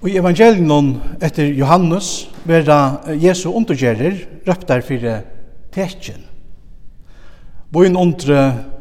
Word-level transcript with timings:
Og 0.00 0.08
i 0.08 0.16
evangelien 0.16 0.94
etter 1.20 1.50
Johannes 1.52 2.30
vera 2.48 3.02
Jesu 3.20 3.50
undergjerer 3.52 4.14
røptar 4.46 4.80
fyrir 4.80 5.26
tekjen. 5.76 6.22
Boin 7.68 7.98
undre 8.00 8.38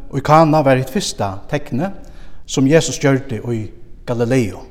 og 0.09 0.21
i 0.21 0.23
Kana 0.23 0.63
var 0.63 0.79
hitt 0.79 0.93
fyrsta 0.93 1.41
tekne 1.51 1.91
som 2.47 2.67
Jesus 2.71 3.01
gjørte 3.03 3.41
i 3.51 3.65
Galileo. 4.07 4.63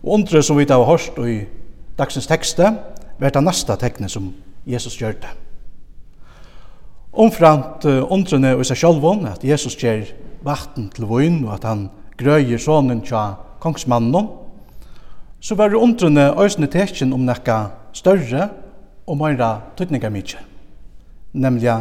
Og 0.00 0.16
undre 0.16 0.40
som 0.42 0.56
vi 0.56 0.64
har 0.70 0.88
hørt 0.88 1.20
i 1.20 1.42
dagsens 1.98 2.26
tekste 2.26 2.72
var 3.20 3.30
det 3.30 3.44
neste 3.44 3.76
tekne 3.76 4.08
som 4.08 4.32
Jesus 4.64 4.96
gjørte. 4.96 5.28
Omframt 7.12 7.84
undrene 7.84 8.56
i 8.56 8.64
seg 8.64 8.80
sjálfon 8.80 9.28
at 9.28 9.44
Jesus 9.44 9.76
gjør 9.76 10.08
vatten 10.48 10.88
til 10.96 11.04
voin 11.04 11.42
og 11.44 11.58
at 11.58 11.68
han 11.68 11.90
grøyer 12.16 12.58
sonen 12.58 13.04
tja 13.04 13.34
kongsmannen 13.60 14.32
så 15.42 15.54
var 15.58 15.74
undrene 15.74 16.30
øsne 16.38 16.68
tekjen 16.70 17.12
om 17.12 17.24
nekka 17.26 17.72
større 17.92 18.48
og 19.06 19.18
meira 19.18 19.56
tøtninga 19.76 20.10
mykje. 20.14 20.38
Nemlig 21.34 21.72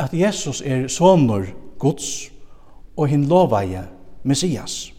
at 0.00 0.14
Jesus 0.16 0.62
er 0.64 0.88
sonur 0.88 1.44
Guds 1.78 2.30
og 2.96 3.08
hin 3.08 3.26
lovaie 3.28 3.84
Messias. 4.24 4.92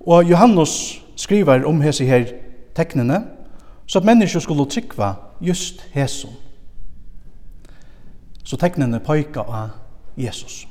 Og 0.00 0.24
Johannes 0.30 1.02
skriver 1.16 1.66
om 1.68 1.80
hese 1.80 2.04
her 2.04 2.24
teknene, 2.74 3.22
så 3.86 3.98
at 3.98 4.04
mennesker 4.08 4.40
skulle 4.40 4.66
trykva 4.66 5.14
just 5.40 5.84
hesum. 5.92 6.32
Så 8.44 8.56
teknene 8.56 9.00
pøyka 9.04 9.44
av 9.44 9.76
Jesus 10.16 10.66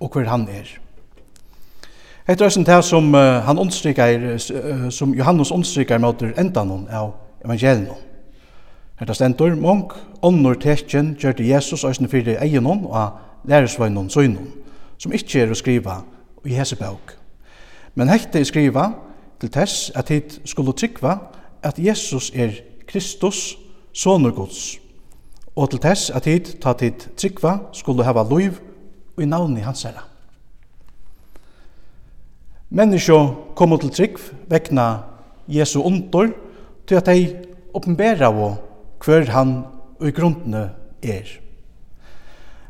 og 0.00 0.12
hver 0.12 0.28
han 0.28 0.48
er. 0.48 0.80
Hetta 2.30 2.44
er 2.44 2.62
det 2.62 2.84
som 2.84 3.14
uh, 3.14 3.20
han 3.20 3.58
understrykar, 3.58 4.10
uh, 4.54 4.90
som 4.90 5.14
Johannes 5.14 5.50
understrykar 5.50 5.98
mot 5.98 6.22
endanon 6.22 6.86
av 6.90 7.14
evangelion. 7.44 7.96
Hetta 9.00 9.14
stendur, 9.14 9.56
mong 9.58 9.90
onnur 10.22 10.54
tekjen 10.54 11.16
gjørte 11.18 11.42
Jesus 11.42 11.82
æsne 11.84 12.06
fyrir 12.08 12.38
eginon 12.38 12.84
og 12.86 13.16
læresvøgnon 13.50 14.10
søgnon, 14.10 14.46
som 14.98 15.12
ikkje 15.12 15.42
er 15.42 15.50
å 15.50 15.58
skriva 15.58 15.96
i 16.46 16.54
hese 16.54 16.78
bøk. 16.78 17.16
Men 17.98 18.12
hetta 18.12 18.38
er 18.38 18.46
skriva 18.46 18.92
til 19.40 19.50
tess 19.50 19.90
at 19.98 20.12
hit 20.14 20.38
skulle 20.44 20.76
trykva 20.76 21.16
at 21.66 21.82
Jesus 21.82 22.30
er 22.30 22.60
Kristus, 22.86 23.56
sonur 23.92 24.36
Guds, 24.36 24.78
og 25.56 25.70
til 25.70 25.82
tess 25.82 26.12
at 26.14 26.30
hit 26.30 26.54
ta 26.62 26.76
hit 26.78 27.08
trykva 27.16 27.56
skulle 27.72 28.06
hava 28.06 28.22
loiv 28.22 28.62
og 29.16 29.26
i 29.26 29.26
navni 29.26 29.66
hans 29.66 29.82
herra. 29.82 30.09
Menneskje 32.70 33.16
kom 33.58 33.72
til 33.82 33.90
trygg 33.90 34.18
vekna 34.46 35.02
Jesu 35.50 35.80
ondor 35.82 36.28
til 36.86 37.00
at 37.00 37.08
de 37.10 37.32
oppenbæra 37.74 38.30
av 38.30 38.60
hver 39.02 39.26
han 39.34 39.64
og 39.98 40.06
i 40.06 40.14
grunnene 40.14 40.68
er. 41.02 41.26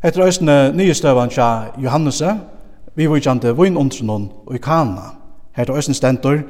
Etter 0.01 0.25
øsne 0.25 0.73
nye 0.73 0.95
støvan 0.97 1.29
tja 1.29 1.77
Johannese, 1.77 2.33
vi 2.97 3.11
vujtjande 3.13 3.53
vunundrunnen 3.53 4.31
og 4.47 4.55
i 4.57 4.59
kana. 4.59 5.13
Her 5.53 5.69
til 5.69 5.77
øsne 5.77 5.95
stentor, 5.95 6.41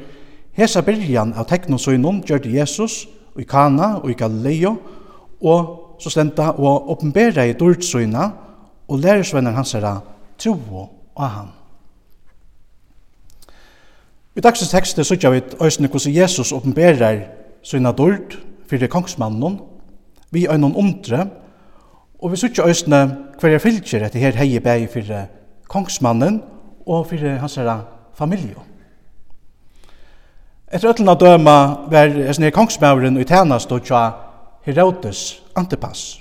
hesa 0.54 0.80
byrjan 0.86 1.34
av 1.34 1.50
teknosøynun 1.50 2.22
gjørte 2.22 2.54
Jesus 2.54 3.08
og 3.34 3.42
i 3.42 3.50
kana 3.50 3.96
og 3.98 4.10
i 4.10 4.18
Galileo, 4.18 4.76
og 5.42 5.96
så 5.98 6.10
stenta 6.10 6.52
og 6.54 6.90
oppenbæra 6.90 7.50
i 7.50 7.58
dordsøyna 7.58 8.30
og 8.88 8.98
lærersvenner 8.98 9.58
hans 9.58 9.72
herra 9.72 9.98
tro 10.38 10.86
av 11.16 11.28
han. 11.28 11.56
I 14.36 14.42
dagsens 14.44 14.70
tekste 14.70 15.02
sykja 15.02 15.32
vi 15.34 15.40
òsne 15.58 15.88
hvordan 15.90 16.14
Jesus 16.14 16.52
åpenberer 16.54 17.24
sina 17.66 17.90
dord 17.90 18.36
fyrir 18.70 18.86
kongsmannen, 18.86 19.56
vi 20.30 20.44
er 20.46 20.58
noen 20.58 20.76
undre, 20.78 21.24
og 22.22 22.30
vi 22.30 22.38
sykja 22.38 22.68
òsne 22.70 23.00
hver 23.40 23.56
er 23.56 23.62
fylgjer 23.62 24.04
etter 24.06 24.22
her 24.22 24.38
hei 24.38 24.60
bæg 24.62 24.86
fyrir 24.92 25.26
kongsmannen 25.66 26.38
og 26.86 27.08
fyrir 27.10 27.40
hans 27.42 27.58
herra 27.58 27.80
familie. 28.14 28.54
Etter 30.70 30.92
ötlina 30.92 31.16
døma 31.18 31.56
var 31.90 32.14
esne 32.30 32.52
kongsmauren 32.54 33.18
og 33.18 33.26
tænast 33.26 33.72
og 33.74 33.82
tja 33.82 34.04
Herodes 34.62 35.42
Antipas. 35.56 36.20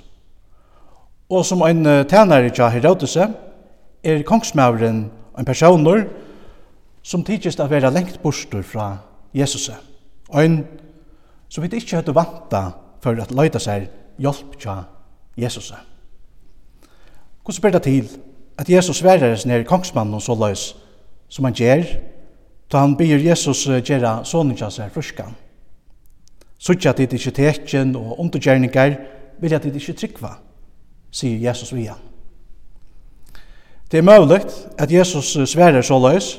Og 1.30 1.46
som 1.46 1.62
ein 1.62 1.84
tænare 2.10 2.50
tja 2.50 2.68
Herodes 2.74 3.16
er 3.16 4.22
kongsmauren 4.26 5.10
en 5.38 5.44
personer 5.44 6.08
som 7.02 7.24
tidsist 7.24 7.60
av 7.60 7.70
være 7.70 7.90
lengt 7.94 8.20
bostur 8.22 8.62
fra 8.62 8.96
Jesus. 9.34 9.70
Og 10.28 10.44
en 10.44 10.64
som 11.48 11.64
vi 11.64 11.70
ikke 11.76 11.96
hadde 11.96 12.14
vanta 12.14 12.70
for 13.02 13.18
at 13.20 13.32
løyta 13.34 13.58
seg 13.58 13.88
hjelp 14.20 14.58
tja 14.60 14.82
Jesus. 15.40 15.72
Hvordan 17.42 17.56
spyr 17.56 17.74
det 17.74 17.82
til 17.82 18.10
at 18.58 18.70
Jesus 18.70 19.02
værer 19.04 19.36
sin 19.36 19.50
her 19.50 19.64
kongsmannen 19.64 20.20
så 20.20 20.34
løys 20.34 20.74
som 21.28 21.44
han 21.44 21.54
gjør, 21.54 21.84
da 22.72 22.78
han 22.78 22.96
byr 22.96 23.18
Jesus 23.18 23.64
gjøre 23.66 24.20
sonen 24.24 24.56
tja 24.56 24.68
seg 24.70 24.92
fruskan. 24.92 25.34
Suttja 26.60 26.92
dit 26.92 27.12
ikkje 27.16 27.32
tekjen 27.32 27.96
og 27.96 28.18
undergjerningar 28.20 28.98
at 29.40 29.64
dit 29.64 29.76
ikkje 29.80 29.96
trykva, 29.96 30.34
sier 31.10 31.40
Jesus 31.40 31.72
via. 31.72 31.94
Det 33.90 33.98
er 33.98 34.06
mulig 34.06 34.42
at 34.78 34.92
Jesus 34.92 35.32
sværer 35.50 35.82
så 35.82 35.98
løys, 35.98 36.36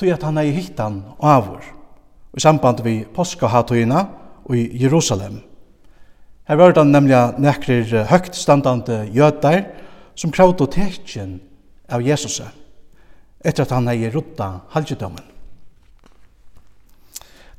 tog 0.00 0.08
at 0.14 0.24
han 0.24 0.40
hei 0.40 0.48
hittan 0.56 1.02
avur, 1.20 1.60
i 2.32 2.40
samband 2.40 2.80
vi 2.80 3.02
påskahatøyina 3.04 4.06
i 4.56 4.62
Jerusalem. 4.80 5.42
Her 6.48 6.56
var 6.56 6.72
det 6.72 6.86
nemlig 6.88 7.18
nekrir 7.38 8.06
høgt 8.08 8.34
standande 8.34 9.04
jødar 9.12 9.66
som 10.16 10.32
kravd 10.32 10.64
og 10.64 10.72
tekjen 10.72 11.36
av 11.90 12.02
Jesus 12.02 12.40
etter 13.44 13.64
at 13.64 13.74
han 13.76 13.88
hei 13.88 14.08
rutta 14.12 14.62
halgjedommen. 14.72 15.26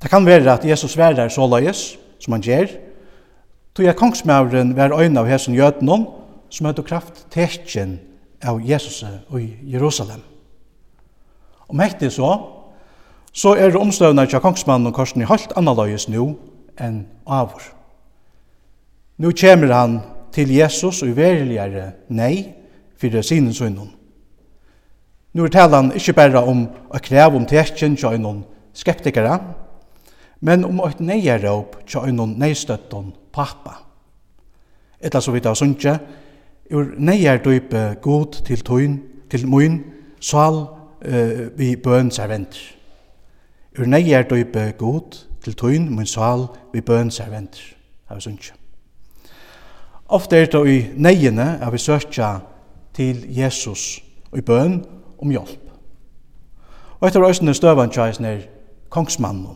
Det 0.01 0.09
kan 0.09 0.25
være 0.25 0.57
at 0.57 0.65
Jesus 0.65 0.97
værer 0.97 1.29
løyes 1.29 1.95
som 2.19 2.33
han 2.33 2.41
gjør, 2.41 2.73
tog 3.73 3.85
at 3.85 3.97
kongsmauren 3.97 4.75
var 4.75 4.97
øyne 4.97 5.19
av 5.19 5.29
hesen 5.29 5.55
jødnån 5.55 6.07
som 6.49 6.65
hadde 6.65 6.83
kraft 6.83 7.25
tekjen 7.29 7.99
av 8.43 8.59
Jesus 8.65 9.03
i 9.37 9.45
Jerusalem. 9.63 10.30
Om 11.71 11.79
hekti 11.79 12.09
så, 12.11 12.31
så 13.31 13.53
er 13.55 13.77
omstøvna 13.79 14.25
tja 14.27 14.41
kongsmannen 14.43 14.91
og 14.91 14.95
korsen 14.97 15.23
i 15.23 15.27
holdt 15.27 15.53
analogisk 15.55 16.11
nu 16.11 16.33
enn 16.75 17.05
avur. 17.25 17.63
Nu 19.21 19.31
kjemur 19.31 19.71
han 19.71 19.99
til 20.35 20.51
Jesus 20.51 20.99
og 21.05 21.15
veriligare 21.15 21.91
nei 22.09 22.51
fyrir 22.99 23.23
sinen 23.23 23.53
sunnum. 23.55 23.87
Nu 25.31 25.45
er 25.47 25.53
talan 25.53 25.93
ikkje 25.95 26.15
berre 26.17 26.41
om 26.43 26.65
å 26.91 26.99
krev 26.99 27.37
om 27.39 27.47
tekjen 27.47 27.95
tja 27.95 28.11
innon 28.17 28.43
skeptikere, 28.75 29.37
men 30.43 30.65
om 30.67 30.81
eit 30.83 30.99
neiaråp 30.99 31.77
tja 31.87 32.03
innon 32.09 32.35
neistøtton 32.41 33.13
pappa. 33.31 33.77
Etta 34.99 35.21
så 35.23 35.31
vidt 35.31 35.47
av 35.47 35.55
sunnje, 35.55 35.95
ur 36.71 36.93
neiardøype 36.99 38.01
god 38.03 38.41
til 38.47 38.59
tøyn, 38.65 38.99
til 39.31 39.47
mun, 39.47 39.79
sal 40.19 40.65
eh, 41.01 41.57
vi 41.57 41.75
bøn 41.75 42.11
serventer. 42.11 42.59
Ur 43.79 43.87
nei 43.87 44.11
er 44.11 44.27
døype 44.27 44.71
god 44.77 45.17
til 45.43 45.55
tøyn 45.55 45.89
mun 45.89 46.05
sal 46.05 46.47
vi 46.73 46.81
bøn 46.81 47.11
serventer. 47.11 47.61
Av 48.11 48.19
sunnkje. 48.19 48.53
Ofte 50.11 50.41
er 50.41 50.49
det 50.51 50.61
i 50.67 50.79
neiene 50.95 51.57
er 51.61 51.71
vi 51.71 51.77
søkja 51.79 52.39
til 52.93 53.23
Jesus 53.31 54.01
og 54.31 54.37
i 54.37 54.41
bøn 54.41 54.81
om 55.21 55.31
hjelp. 55.31 55.61
Og 56.99 57.07
etter 57.07 57.23
røysene 57.23 57.53
støvan 57.53 57.89
tjaisen 57.89 58.25
er 58.25 58.43
kongsmannen. 58.89 59.55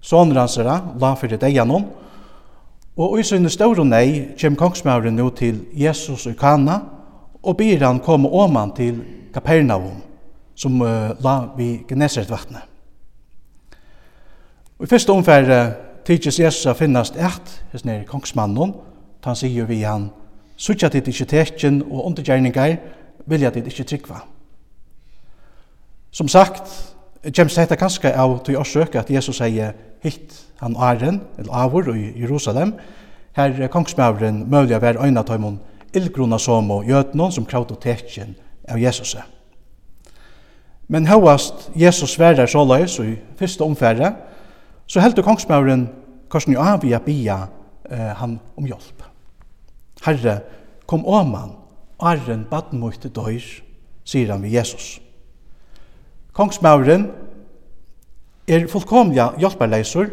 Sånne 0.00 0.40
hans 0.40 0.56
er 0.58 0.68
la 1.00 1.12
fyrir 1.16 1.38
deg 1.40 1.54
gjennom, 1.54 1.84
og 2.96 3.18
i 3.18 3.24
sinne 3.26 3.50
større 3.50 3.84
nei 3.84 4.34
kjem 4.38 4.56
kongsmauren 4.56 5.16
nå 5.18 5.28
til 5.34 5.64
Jesus 5.74 6.26
i 6.30 6.34
Kana 6.38 6.78
og 7.42 7.56
byr 7.58 7.82
han 7.84 8.00
komme 8.00 8.28
åman 8.30 8.72
til 8.76 9.00
Kapernaum 9.34 10.13
som 10.54 10.80
uh, 10.82 11.12
la 11.24 11.34
vi 11.56 11.84
Genesaret 11.88 12.30
vattnet. 12.30 12.62
Og 14.78 14.86
i 14.86 14.90
første 14.90 15.12
omfær 15.12 15.50
uh, 15.50 15.72
tidsis 16.06 16.40
Jesus 16.40 16.66
a 16.66 16.74
finnast 16.78 17.16
eit, 17.16 17.54
hans 17.72 17.84
nere 17.84 18.06
kongsmannen, 18.08 18.74
ta 19.22 19.32
han 19.32 19.38
sier 19.38 19.66
vi 19.66 19.82
han, 19.82 20.10
sutja 20.56 20.90
dit 20.92 21.08
ikkje 21.08 21.26
tekjen 21.30 21.82
og 21.88 22.06
undergjerningar, 22.10 22.76
vilja 23.26 23.50
dit 23.50 23.66
ikkje 23.66 23.88
tryggva. 23.92 24.20
Som 26.14 26.28
sagt, 26.28 26.70
kjems 27.24 27.56
dette 27.56 27.78
kanskje 27.80 28.12
av 28.14 28.36
til 28.46 28.60
årsøk 28.60 28.98
at 29.00 29.10
Jesus 29.10 29.40
sier 29.40 29.74
hitt 30.04 30.36
han 30.60 30.76
æren, 30.76 31.22
eller 31.38 31.64
avur, 31.64 31.94
i 31.96 32.12
Jerusalem, 32.20 32.76
her 33.34 33.66
kongsmavren 33.72 34.44
møyla 34.50 34.78
vær 34.78 35.00
øyna 35.02 35.24
tøymon 35.26 35.58
illgrunna 35.94 36.38
som 36.38 36.70
og 36.70 36.88
jødnon 36.88 37.32
som 37.32 37.46
kraut 37.46 37.70
og 37.70 37.80
tekjen 37.82 38.34
av 38.68 38.78
Jesuset. 38.78 39.33
Men 40.88 41.08
høyast 41.08 41.70
Jesus 41.76 42.16
sverar 42.16 42.48
så 42.50 42.64
løys 42.64 42.98
i 43.00 43.14
første 43.38 43.64
omfære, 43.64 44.12
så 44.86 45.00
heldte 45.00 45.24
kongsmauren 45.24 45.88
korsen 46.28 46.54
jo 46.54 46.60
av 46.60 46.84
i 46.84 46.92
a 46.92 47.00
bia 47.00 47.38
eh, 47.90 48.12
han 48.20 48.38
om 48.56 48.66
hjelp. 48.68 49.06
Herre, 50.04 50.40
kom 50.86 51.06
åman, 51.06 51.54
arren 51.98 52.44
badmøyte 52.50 53.08
døyr, 53.08 53.44
sier 54.04 54.32
han 54.34 54.44
ved 54.44 54.52
Jesus. 54.52 54.98
Kongsmauren 56.36 57.08
er 58.48 58.68
fullkomliga 58.68 59.32
hjelperleiser, 59.40 60.12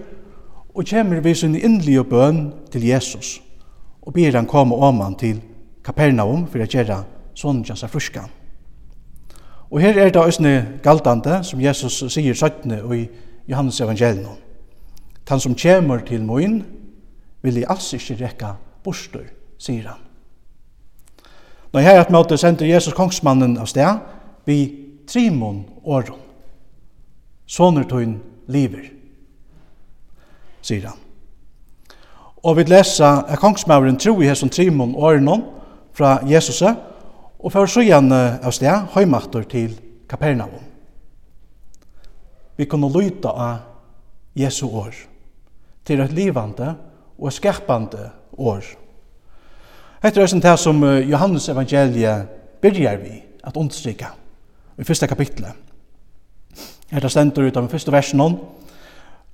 og 0.71 0.88
kommer 0.88 1.19
vi 1.19 1.35
sin 1.35 1.56
innlige 1.59 2.06
bøn 2.07 2.45
til 2.71 2.85
Jesus 2.88 3.41
og 4.01 4.13
ber 4.13 4.35
han 4.35 4.50
komme 4.50 4.75
åman 4.75 5.15
til 5.15 5.41
Kapernaum 5.85 6.47
for 6.50 6.62
å 6.62 6.69
gjøre 6.69 7.01
sånn 7.38 7.63
jasa 7.65 7.89
fruskan. 7.89 8.29
Og 9.71 9.79
her 9.79 10.00
er 10.00 10.09
det 10.09 10.21
også 10.21 10.63
galtande, 10.83 11.44
som 11.44 11.62
Jesus 11.62 12.03
sier 12.12 12.33
17 12.33 12.71
i 12.94 13.07
Johannes 13.47 13.81
evangelium. 13.81 14.38
Han 15.29 15.39
som 15.39 15.56
kommer 15.56 16.00
til 16.00 16.23
moin, 16.23 16.65
vil 17.41 17.57
i 17.57 17.63
alls 17.69 17.94
ikke 17.94 18.18
rekka 18.19 18.50
bostur, 18.83 19.23
sier 19.57 19.88
han. 19.88 20.01
Når 21.73 21.79
her 21.79 22.01
at 22.01 22.12
møte 22.12 22.38
sender 22.38 22.68
Jesus 22.68 22.94
kongsmannen 22.94 23.56
av 23.57 23.69
sted, 23.71 24.01
vi 24.45 24.57
trimon 25.07 25.63
åren. 25.83 26.19
Sånner 27.47 27.88
tøyn 27.88 28.18
liver, 28.51 28.91
sier 30.62 30.89
han. 30.89 31.00
Og 32.44 32.57
vi 32.57 32.68
leser 32.68 33.23
at 33.23 33.39
kongsmauren 33.39 34.00
tro 34.01 34.18
i 34.19 34.27
hesson 34.27 34.51
trimon 34.51 34.95
åren 34.95 35.31
fra 35.95 36.19
Jesuset, 36.27 36.75
og 36.75 36.90
og 37.41 37.49
for 37.49 37.65
søgjan 37.65 38.11
av 38.13 38.51
sted 38.53 38.93
høymakter 38.93 39.45
til 39.49 39.73
Kapernaum. 40.09 40.61
Vi 42.57 42.67
kunne 42.69 42.91
lyta 42.93 43.31
av 43.33 44.38
Jesu 44.38 44.67
år 44.67 44.93
til 45.85 46.03
et 46.03 46.13
livande 46.13 46.75
og 47.17 47.33
skapande 47.33 48.11
år. 48.38 48.61
Hetta 50.01 50.21
er 50.21 50.39
det 50.41 50.53
som 50.59 50.83
Johannes 50.83 51.49
evangeliet 51.49 52.29
byrjar 52.61 52.97
vi 53.01 53.17
at 53.44 53.57
understryka 53.57 54.13
i 54.77 54.85
fyrsta 54.85 55.07
kapitlet. 55.09 55.53
Hetta 56.91 57.09
stendur 57.09 57.47
ut 57.47 57.57
av 57.57 57.63
den 57.63 57.71
fyrsta 57.71 57.94
versen 57.94 58.21
hon. 58.21 58.39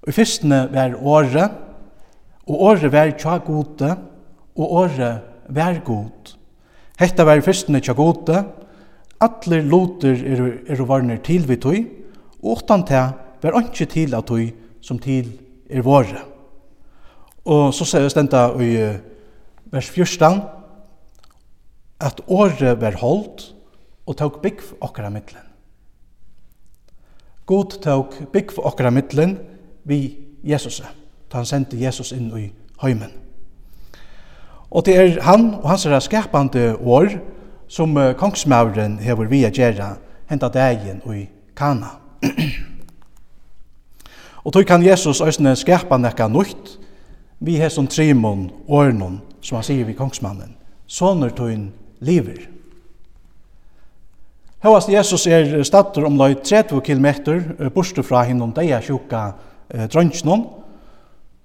I 0.08 0.14
fyrstene 0.16 0.68
var 0.72 0.96
året, 1.02 1.52
og 2.48 2.62
året 2.70 2.92
var 2.92 3.12
tja 3.20 3.38
gode, 3.44 3.96
og 4.56 4.74
året 4.84 5.24
var 5.50 5.82
god. 5.84 6.17
Hetta 6.98 7.26
var 7.28 7.44
fyrstene 7.46 7.82
tja 7.84 7.94
gode, 7.94 8.40
atler 9.22 9.66
loter 9.66 10.18
eru, 10.18 10.48
eru 10.66 10.86
varner 10.90 11.20
til 11.22 11.46
vi 11.50 11.58
tøy, 11.62 11.84
og 12.42 12.58
åttan 12.58 12.86
te 12.88 13.02
var 13.44 13.58
anki 13.60 13.86
til 13.90 14.16
at 14.18 14.26
tøy 14.30 14.50
som 14.82 14.98
til 15.02 15.30
er 15.70 15.86
våre. 15.86 16.24
Og 17.46 17.70
så 17.76 17.86
sier 17.88 18.10
stenta 18.10 18.50
i 18.62 18.72
vers 19.72 19.92
14, 19.94 20.42
at 22.02 22.22
året 22.28 22.82
var 22.82 22.98
holdt 23.02 23.46
og 24.08 24.18
tok 24.18 24.42
bygg 24.42 24.64
for 24.64 24.90
okkara 24.90 25.12
middelen. 25.14 25.46
God 27.48 27.78
tok 27.84 28.18
bygg 28.34 28.52
for 28.52 28.68
okkara 28.68 28.92
middelen 28.92 29.38
vi 29.88 30.18
Jesus, 30.44 30.82
da 31.32 31.40
han 31.40 31.48
sendte 31.48 31.80
Jesus 31.80 32.12
inn 32.12 32.30
i 32.38 32.50
høymen. 32.82 33.27
Og 34.72 34.86
det 34.86 34.98
er 34.98 35.22
han 35.24 35.54
og 35.62 35.70
hans 35.70 35.86
er 35.86 36.00
skapande 36.00 36.76
år 36.76 37.18
som 37.68 37.96
kongsmauren 38.18 39.00
hever 39.00 39.28
via 39.32 39.50
gjerra 39.50 39.96
henta 40.30 40.50
dagen 40.52 41.02
i 41.14 41.28
Kana. 41.56 41.98
og 44.46 44.54
tog 44.54 44.66
kan 44.68 44.84
Jesus 44.84 45.22
òsne 45.22 45.56
skapa 45.56 45.98
nekka 45.98 46.28
nukt 46.28 46.78
vi 47.40 47.58
her 47.58 47.70
som 47.70 47.88
trimon 47.88 48.50
årnon 48.68 49.22
som 49.42 49.58
han 49.58 49.66
sier 49.66 49.86
vi 49.88 49.96
kongsmannen. 49.96 50.56
Sånner 50.88 51.32
tøyn 51.36 51.70
lever. 52.00 52.48
Høyast 54.64 54.90
Jesus 54.90 55.28
er 55.30 55.64
stater 55.68 56.08
om 56.08 56.18
løy 56.18 56.34
30 56.42 56.82
kilometer 56.84 57.70
borste 57.76 58.04
fra 58.04 58.24
hinnom 58.26 58.52
deia 58.56 58.82
sjuka 58.82 59.30
eh, 59.70 59.86
drøntsnån, 59.92 60.48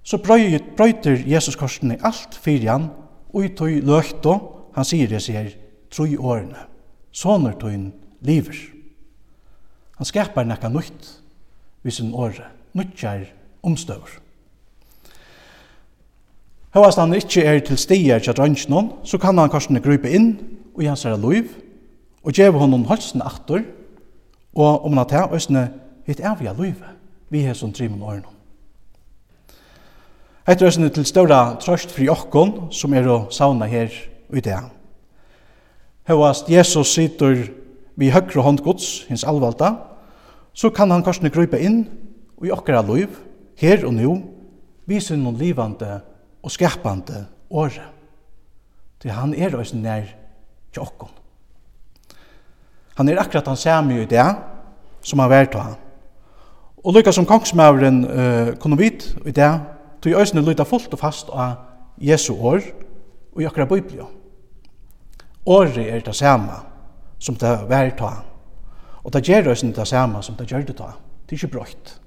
så 0.03 0.17
brøyter 0.19 1.21
Jesus 1.29 1.55
korsene 1.55 1.99
alt 2.03 2.35
fyrir 2.43 2.71
han 2.71 2.89
ui 3.33 3.49
tøy 3.49 3.81
løgto, 3.81 4.37
han 4.73 4.85
sier 4.85 5.09
det 5.09 5.21
sier, 5.21 5.51
troi 5.91 6.15
årene. 6.17 6.69
soner 7.13 7.53
tøyn 7.53 7.91
liver. 8.21 8.57
Han 9.97 10.05
skapar 10.05 10.47
nekka 10.49 10.69
nytt 10.69 11.09
vid 11.83 11.93
sin 11.93 12.13
åre, 12.13 12.47
nyttjar 12.73 13.27
omstøver. 13.61 14.17
Høyast 16.73 16.97
han 16.97 17.13
ikkje 17.13 17.43
er 17.45 17.59
til 17.61 17.77
stier 17.77 18.19
til 18.19 18.33
drønnsnån, 18.33 18.89
så 19.05 19.19
kan 19.21 19.37
han 19.37 19.51
kanskje 19.53 19.83
grupe 19.83 20.09
inn 20.09 20.31
og 20.73 20.81
i 20.81 20.89
hans 20.89 21.03
herre 21.05 21.21
loiv, 21.21 21.51
og 22.23 22.33
djeve 22.33 22.57
honom 22.57 22.87
halsen 22.89 23.21
aktor, 23.21 23.61
og 24.55 24.85
om 24.85 24.97
han 24.97 25.07
tar 25.09 25.33
øsne 25.35 25.67
hitt 26.07 26.23
avja 26.25 26.53
loive, 26.57 26.95
vi 27.29 27.45
hesson 27.45 27.73
trimon 27.73 28.01
årene. 28.01 28.42
Hetta 30.43 30.67
er 30.67 30.89
til 30.91 31.05
stóra 31.07 31.55
trøst 31.55 31.93
fri 31.95 32.09
okkon 32.11 32.65
som 32.75 32.91
er 32.91 33.05
å 33.07 33.29
sauna 33.31 33.63
her 33.71 33.93
i 34.35 34.41
dag. 34.43 34.65
Hevast 36.03 36.49
Jesus 36.51 36.89
sitter 36.91 37.45
vi 37.95 38.09
høyre 38.11 38.43
hånd 38.43 38.59
Guds, 38.59 39.05
hins 39.07 39.23
alvalda, 39.23 39.69
så 40.51 40.67
kan 40.69 40.91
han 40.91 41.03
kanskje 41.05 41.31
grupa 41.31 41.55
inn 41.55 41.85
i 42.43 42.51
okkara 42.51 42.81
liv, 42.89 43.07
her 43.55 43.85
og 43.87 43.93
nu, 43.95 44.17
vise 44.83 45.15
noen 45.15 45.39
livande 45.39 46.01
og 46.43 46.51
skapande 46.51 47.23
året. 47.47 47.87
Til 48.99 49.15
han 49.15 49.31
er 49.31 49.55
også 49.55 49.79
nær 49.79 50.09
til 50.73 50.83
okkon. 50.83 51.13
Han 52.99 53.07
er 53.07 53.21
akkurat 53.21 53.47
han 53.47 53.57
samme 53.57 54.01
i 54.01 54.09
det 54.11 54.27
som 55.07 55.23
han 55.23 55.31
vært 55.31 55.55
av. 55.55 55.77
Og 56.83 56.97
lykka 56.97 57.13
som 57.15 57.27
kongsmaveren 57.27 58.03
uh, 58.03 58.49
kunne 58.59 58.75
vite 58.77 59.15
i 59.23 59.31
det, 59.31 59.53
tog 60.03 60.19
øysene 60.19 60.43
lyda 60.43 60.65
fullt 60.67 60.93
og 60.93 60.99
fast 60.99 61.29
av 61.31 61.55
Jesu 61.97 62.33
år 62.33 62.61
og 63.33 63.41
i 63.41 63.47
akkurat 63.47 63.69
Biblia. 63.69 64.05
Året 65.45 65.77
er 65.77 65.99
det 66.03 66.15
samme 66.15 66.59
som 67.19 67.35
det 67.39 67.47
er 67.47 67.67
vært 67.67 68.01
av. 68.03 68.23
Og 69.03 69.13
det 69.13 69.23
gjør 69.27 69.51
øsne 69.51 69.73
det 69.75 69.87
samme 69.87 70.21
som 70.23 70.35
det 70.35 70.47
gjør 70.51 70.65
det 70.67 70.79
av. 70.79 70.99
Det 71.25 71.35
er 71.35 71.43
ikke 71.43 71.55
brøyt. 71.57 71.99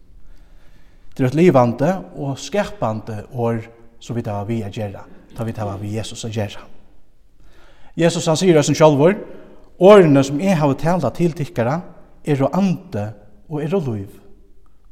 Det 1.16 1.24
er 1.24 1.28
et 1.28 1.34
livande 1.34 1.90
og 2.16 2.38
skapande 2.38 3.24
år 3.32 3.62
som 4.00 4.16
vi 4.16 4.22
tar 4.22 4.44
vi 4.48 4.62
å 4.64 4.72
gjøre. 4.72 5.04
Da 5.36 5.44
vi 5.44 5.52
tar 5.52 5.76
vi 5.80 5.96
Jesus 5.96 6.24
å 6.24 6.32
gjøre. 6.32 6.60
Jesus 7.96 8.26
han 8.28 8.36
sier 8.36 8.56
øysen 8.56 8.76
sjálfur, 8.76 9.16
årene 9.80 10.24
som 10.24 10.40
jeg 10.40 10.56
har 10.56 10.74
tala 10.80 11.10
til 11.16 11.32
tikkara 11.32 11.80
er 12.24 12.42
å 12.44 12.52
ande 12.52 13.08
og 13.48 13.62
er 13.64 13.74
å 13.74 13.80
liv. 13.80 14.12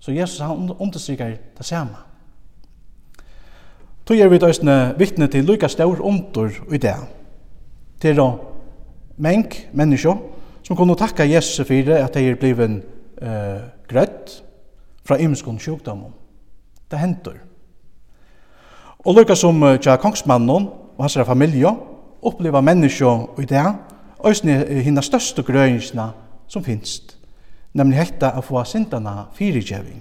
Så 0.00 0.12
Jesus 0.12 0.40
han 0.40 0.72
understryker 0.78 1.36
det 1.56 1.66
samme. 1.66 2.13
Tog 4.04 4.20
er 4.20 4.28
vi 4.28 4.38
døysene 4.38 4.94
vittne 5.00 5.30
til 5.32 5.46
lykka 5.48 5.68
staur 5.72 6.02
omtur 6.04 6.52
i 6.72 6.80
det. 6.80 6.96
Til 8.00 8.20
å 8.20 8.28
meng, 9.16 9.48
menneskje, 9.72 10.12
som 10.64 10.76
kunne 10.76 10.96
takka 10.96 11.24
Jesus 11.24 11.64
for 11.64 11.92
at 11.96 12.16
de 12.16 12.26
er 12.28 12.36
bliven 12.40 12.82
eh, 13.22 13.64
grøtt 13.88 14.42
fra 15.04 15.16
imskon 15.20 15.58
sjukdommen. 15.60 16.12
Det 16.90 17.00
hentur. 17.00 17.40
Og 19.04 19.16
lukka 19.16 19.36
som 19.36 19.60
tja 19.80 19.96
kongsmannen 20.00 20.68
og 20.68 21.00
hans 21.00 21.18
familie 21.24 21.72
oppleva 22.24 22.60
menneskje 22.64 23.16
i 23.40 23.48
det, 23.48 23.64
òsne 24.24 24.60
hinna 24.84 25.02
største 25.04 25.44
grøyngsna 25.44 26.10
som 26.48 26.64
finst, 26.64 27.16
nemlig 27.72 28.00
hekta 28.00 28.34
å 28.38 28.44
få 28.44 28.62
sindana 28.68 29.26
fyrirgjeving 29.36 30.00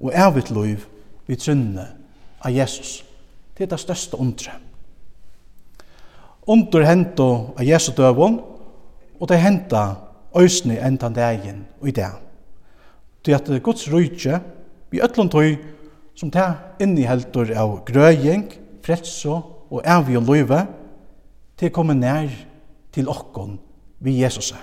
og 0.00 0.14
evigt 0.14 0.50
liv 0.54 0.86
vid 1.26 1.42
trunne 1.42 1.86
av 2.40 2.54
Jesus. 2.54 3.09
Det 3.60 3.66
er 3.66 3.76
det 3.76 3.80
største 3.82 4.16
undre. 4.16 4.54
Under 6.48 6.84
hento 6.88 7.24
av 7.58 7.60
Jesu 7.60 7.90
døvun, 7.92 8.38
og 9.20 9.28
det 9.28 9.36
henta 9.36 9.82
øysni 10.32 10.78
enda 10.80 11.10
dagen 11.12 11.66
og 11.80 11.88
i 11.88 11.92
dag. 11.92 12.14
Det 13.20 13.34
er 13.34 13.36
at 13.36 13.62
Guds 13.62 13.84
rujtje, 13.92 14.38
vi 14.90 15.02
ötlund 15.04 15.30
tog 15.30 15.58
som 16.16 16.30
det 16.30 16.46
inniheldur 16.80 17.52
av 17.52 17.82
grøying, 17.84 18.46
frelso 18.82 19.34
og 19.70 19.84
evig 19.84 20.16
og 20.16 20.24
løyve, 20.30 20.62
til 21.60 21.68
å 21.68 21.74
komme 21.76 21.94
nær 21.94 22.32
til 22.96 23.12
okkon 23.12 23.58
vi 24.00 24.22
Jesus. 24.22 24.54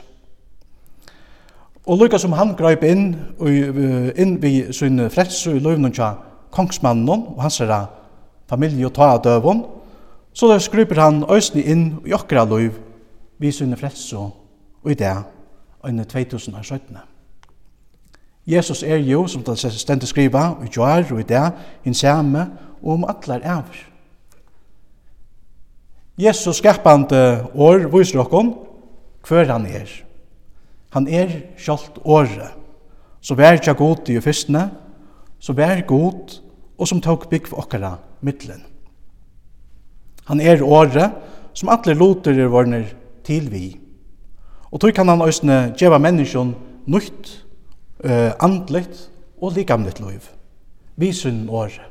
Og 1.86 2.01
lukka 2.01 2.18
som 2.18 2.34
han 2.34 2.56
grøyp 2.58 2.82
inn, 2.84 3.13
og 3.38 4.18
inn 4.18 4.42
vi 4.42 4.74
sin 4.74 5.06
frelso 5.13 5.54
i 5.54 5.62
løyvnum 5.62 5.94
tja 5.94 6.16
kongsmannen 6.50 7.13
og 7.13 7.46
hans 7.46 7.62
herra 7.62 7.84
familie 8.50 8.88
og 8.88 8.96
ta 8.96 9.12
av 9.16 9.24
døvun, 9.25 9.66
så 10.34 10.51
da 10.51 10.60
skryper 10.62 11.01
han 11.01 11.24
øsne 11.34 11.63
inn 11.66 11.86
i 12.06 12.13
okra 12.13 12.46
løyv, 12.46 12.75
vi 13.42 13.51
sunne 13.51 13.77
frelso, 13.77 14.30
og 14.84 14.92
i 14.92 14.98
det, 14.98 15.13
øyne 15.86 16.06
2017. 16.06 16.98
Jesus 18.48 18.84
er 18.84 19.01
jo, 19.04 19.25
som 19.27 19.44
det 19.44 19.58
stendt 19.60 20.08
skriva, 20.08 20.54
og 20.62 20.70
jo 20.75 20.86
er, 20.86 21.04
og 21.12 21.20
i 21.20 21.27
det, 21.27 21.44
hinn 21.84 21.98
samme, 21.98 22.48
og 22.82 22.94
om 22.94 23.06
atler 23.10 23.44
æver. 23.44 23.84
Jesus 26.18 26.58
skapande 26.58 27.48
år 27.54 27.89
viser 27.94 28.24
okkom 28.24 28.54
hver 29.27 29.51
han 29.51 29.66
er. 29.66 29.89
Han 30.96 31.08
er 31.08 31.34
sjalt 31.58 32.00
året, 32.06 32.56
så 33.22 33.36
vær 33.36 33.60
ikke 33.60 33.75
god 33.77 34.10
i 34.10 34.22
fyrstene, 34.24 34.70
så 35.39 35.54
vær 35.54 35.82
god, 35.86 36.39
og 36.77 36.88
som 36.88 37.01
tok 37.01 37.30
bygg 37.30 37.50
for 37.50 37.66
okkara 37.66 37.98
mittlen. 38.21 38.63
Han 40.27 40.41
er 40.41 40.63
året 40.63 41.15
som 41.57 41.71
alle 41.74 41.95
loter 41.97 42.38
er 42.38 42.51
vårner 42.51 42.86
til 43.25 43.51
vi. 43.51 43.67
Og 44.71 44.81
tog 44.81 44.93
kan 44.95 45.07
han 45.07 45.24
òsne 45.24 45.71
djeva 45.79 46.00
menneskjon 46.01 46.53
nytt, 46.91 47.29
uh, 48.03 48.36
andlet 48.43 49.07
og 49.41 49.55
likamlet 49.55 50.01
loiv. 50.03 50.27
Vi 50.97 51.12
sunn 51.13 51.47
året. 51.50 51.81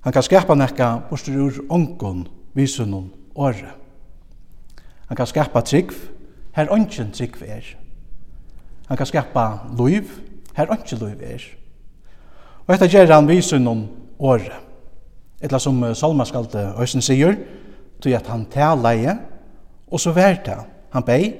Han 0.00 0.12
kan 0.12 0.24
skapa 0.24 0.54
nekka 0.56 0.92
bostur 1.10 1.36
ur 1.46 1.60
ongon 1.68 2.26
vi 2.54 2.66
sunn 2.66 3.10
året. 3.34 3.76
Han 5.08 5.16
kan 5.16 5.26
skapa 5.26 5.60
trygg, 5.66 5.92
her 6.54 6.70
ongen 6.72 7.12
trygg 7.12 7.40
er. 7.42 7.64
Han 8.88 8.96
kan 8.96 9.06
skapa 9.06 9.46
loiv, 9.78 10.06
her 10.54 10.70
ongen 10.70 11.00
loiv 11.00 11.22
er. 11.22 11.42
Og 12.66 12.74
dette 12.74 12.88
gjør 12.92 13.14
han 13.14 13.28
vi 13.28 13.40
sunn 13.42 13.68
året. 14.20 14.56
Etla 15.40 15.58
som 15.58 15.82
salmaskalde 15.94 16.74
Øysen 16.80 17.02
sier, 17.02 17.36
tog 18.00 18.12
at 18.12 18.26
han 18.28 18.44
taleie, 18.52 19.16
og 19.90 20.00
så 20.00 20.12
verte 20.12 20.56
han 20.92 21.04
bei, 21.04 21.32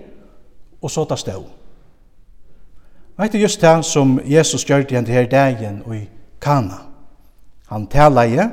og 0.81 0.91
så 0.91 1.05
ta 1.05 1.17
stå. 1.17 1.43
Vet 3.21 3.33
du 3.33 3.39
just 3.39 3.61
det 3.61 3.85
som 3.85 4.21
Jesus 4.25 4.65
gjør 4.65 4.83
til 4.89 5.09
her 5.13 5.29
dagen 5.29 5.83
og 5.87 5.97
i 5.97 6.09
Kana. 6.41 6.79
Han 7.69 7.87
taleie, 7.87 8.51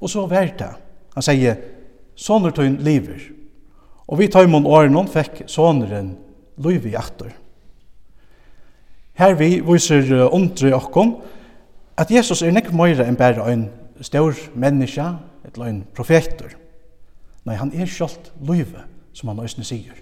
og 0.00 0.10
så 0.10 0.26
verte. 0.26 0.68
Han 1.14 1.22
sier, 1.22 1.56
sånner 2.14 2.54
tøyn 2.54 2.76
liver. 2.84 3.18
Og 4.06 4.18
vi 4.20 4.28
tar 4.28 4.46
imon 4.46 4.66
åren 4.66 5.08
fikk 5.08 5.44
såneren 5.50 6.14
liv 6.62 6.86
i 6.86 6.94
atter. 6.94 7.32
Her 9.14 9.34
vi 9.38 9.60
viser 9.64 10.28
undre 10.28 10.74
okkom, 10.76 11.16
at 11.96 12.10
Jesus 12.10 12.42
er 12.42 12.54
nekk 12.54 12.72
meira 12.74 13.06
enn 13.06 13.18
bare 13.18 13.44
ein 13.50 13.68
stor 14.02 14.34
menneske, 14.54 15.04
et 15.44 15.58
ein 15.60 15.84
profetur. 15.94 16.54
Nei, 17.44 17.56
han 17.60 17.72
er 17.76 17.86
sjálft 17.86 18.32
løyve, 18.40 18.86
som 19.12 19.30
han 19.30 19.42
òsne 19.44 19.66
sier. 19.66 20.00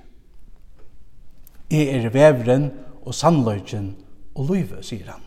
Jeg 1.72 1.88
er 1.90 2.08
vevren 2.12 2.70
og 3.02 3.14
sannløyken 3.16 3.92
og 4.38 4.48
løyve, 4.52 4.80
sier 4.86 5.10
han. 5.10 5.20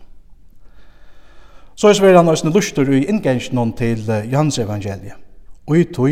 Så 1.75 1.91
er 1.91 2.15
han 2.15 2.31
òsne 2.31 2.53
lustur 2.55 2.89
i 2.89 3.05
inngensjonen 3.11 3.73
til 3.75 4.07
Johans 4.31 4.57
evangeliet. 4.59 5.19
Og 5.67 5.77
i 5.77 5.83
tog, 5.83 6.09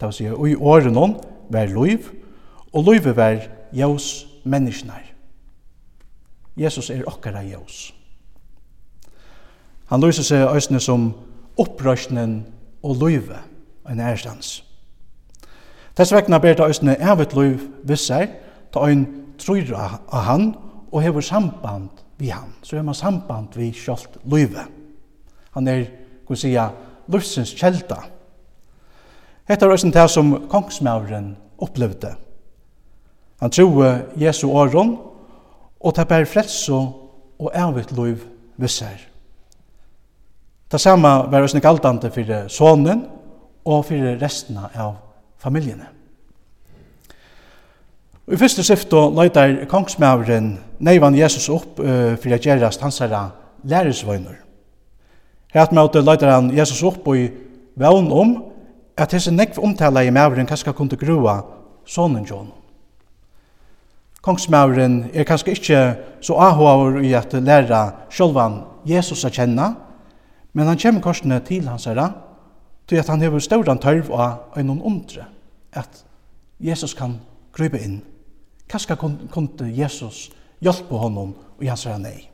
det 0.00 0.06
vil 0.06 0.12
si, 0.12 0.28
og 0.30 0.48
i 0.48 0.54
åren 0.54 0.94
hon, 0.94 1.16
vær 1.50 1.72
løyv, 1.72 2.12
og 2.72 2.84
løyve 2.84 3.16
vær 3.16 3.48
jævs 3.74 4.26
menneskene. 4.44 5.00
Jesus 6.56 6.90
er 6.90 7.02
okkara 7.06 7.42
jævs. 7.42 7.90
Jesus 7.90 7.99
Han 9.90 10.00
lyser 10.00 10.22
seg 10.22 10.56
øsne 10.56 10.80
som 10.80 11.10
opprøsnen 11.58 12.44
og 12.82 13.00
løyve, 13.00 13.40
en 13.90 14.00
ærstans. 14.00 14.60
Tess 15.98 16.12
vegna 16.14 16.38
ber 16.38 16.54
det 16.54 16.68
øsne 16.70 16.94
evet 17.00 17.34
løyv 17.34 17.58
visser, 17.84 18.28
ta 18.72 18.86
ein 18.86 19.06
trur 19.38 19.74
av 19.74 20.22
han 20.28 20.54
og 20.92 21.02
hever 21.02 21.20
samband 21.20 21.90
vi 22.18 22.30
han. 22.30 22.54
Så 22.62 22.76
er 22.76 22.86
man 22.86 22.94
samband 22.94 23.56
vi 23.56 23.72
kjølt 23.74 24.20
løyve. 24.24 24.64
Han 25.58 25.68
er, 25.68 25.84
kan 26.26 26.36
vi 26.36 26.40
sija, 26.44 26.68
løvsens 27.10 27.54
kjelda. 27.58 27.98
Hetta 29.50 29.66
er 29.66 29.74
øsne 29.74 29.92
det 29.92 30.06
som 30.10 30.36
kongsmauren 30.48 31.34
opplevde. 31.58 32.14
Han 33.42 33.50
troe 33.50 34.04
Jesu 34.20 34.46
åren, 34.52 34.98
og 35.80 35.94
ta 35.96 36.04
ber 36.04 36.28
frelse 36.28 36.72
og 37.40 37.50
evet 37.54 37.90
løyv 37.96 38.22
visser. 38.56 39.09
Det 40.70 40.80
samme 40.80 41.08
var 41.30 41.42
også 41.42 41.60
galtande 41.60 42.10
for 42.14 42.48
sonen 42.48 43.06
og 43.64 43.84
for 43.84 44.12
resten 44.20 44.58
av 44.58 44.94
familjene. 45.42 45.88
Og 48.30 48.36
I 48.36 48.38
første 48.38 48.62
syfte 48.62 49.00
løyder 49.10 49.64
kongsmaveren 49.66 50.52
neivan 50.78 51.16
Jesus 51.18 51.48
opp 51.50 51.80
uh, 51.82 52.14
for 52.14 52.30
å 52.30 52.38
gjøre 52.38 52.70
hans 52.70 53.00
herra 53.02 53.24
læresvøyner. 53.66 54.36
Hert 55.50 55.72
med 55.74 55.82
at 55.82 56.04
løyder 56.06 56.30
han 56.30 56.52
Jesus 56.54 56.82
opp 56.86 57.08
og 57.10 57.18
i 57.18 57.26
vevn 57.74 58.12
om 58.14 58.36
at 58.94 59.16
hese 59.16 59.34
nekv 59.34 59.58
omtale 59.58 60.04
i 60.06 60.14
maveren 60.14 60.46
kanskje 60.46 60.76
kunne 60.78 60.98
grua 61.00 61.40
sonen 61.82 62.22
John. 62.28 62.52
Kongsmaveren 64.22 65.08
er 65.14 65.26
kanskje 65.26 65.56
ikke 65.56 65.82
så 66.22 66.36
ahoaver 66.38 67.00
i 67.02 67.14
at 67.18 67.34
læra 67.34 67.82
sjølvan 68.12 68.60
Jesus 68.86 69.24
å 69.24 69.32
kjenne, 69.32 69.72
Men 70.52 70.66
han 70.66 70.78
kommer 70.78 71.00
korsene 71.00 71.40
til 71.46 71.68
hans 71.68 71.84
herre, 71.84 72.12
til 72.88 72.98
at 72.98 73.08
han 73.08 73.22
hever 73.22 73.38
stauran 73.38 73.78
tørv 73.78 74.10
av 74.10 74.58
noen 74.58 74.82
undre, 74.82 75.28
at 75.72 76.04
Jesus 76.60 76.94
kan 76.94 77.20
grype 77.54 77.78
inn. 77.78 78.00
Hva 78.70 78.78
skal 78.78 78.98
kunne 78.98 79.70
Jesus 79.74 80.30
hjelpe 80.60 80.98
honom 80.98 81.34
og 81.58 81.68
hans 81.68 81.86
herre 81.86 82.02
nei? 82.02 82.30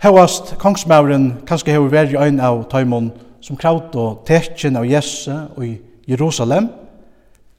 Hevast 0.00 0.54
kongsmauren 0.56 1.42
kanskje 1.46 1.74
hever 1.74 1.90
vært 1.92 2.14
i 2.14 2.16
øyn 2.16 2.40
av 2.40 2.62
tøymon 2.70 3.10
som 3.44 3.58
kraut 3.60 3.92
og 4.00 4.22
tekjen 4.28 4.78
av 4.80 4.86
Jesus 4.88 5.28
og 5.28 5.60
i 5.66 5.74
Jerusalem. 6.08 6.70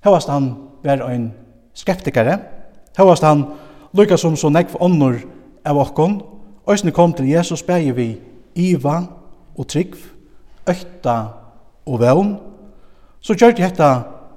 Hevast 0.02 0.32
han 0.32 0.56
vært 0.82 1.06
øyn 1.06 1.30
skeptikere. 1.78 2.40
Hevast 2.98 3.24
han 3.24 3.46
lukka 3.94 4.18
som 4.18 4.36
så 4.36 4.50
nekv 4.50 4.80
ånder 4.82 5.22
av 5.66 5.78
okkon. 5.78 6.22
Øysene 6.70 6.92
kom 6.96 7.14
til 7.14 7.30
Jesus 7.30 7.64
bæg 7.64 7.92
vi 7.96 8.10
iva 8.56 8.98
og 9.58 9.68
trygg, 9.68 9.96
økta 10.70 11.16
og 11.86 12.00
vevn, 12.02 12.36
så 13.22 13.36
gjør 13.38 13.56
de 13.56 13.64
dette 13.64 13.90